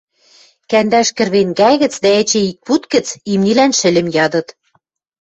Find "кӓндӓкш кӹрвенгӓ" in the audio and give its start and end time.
0.69-1.69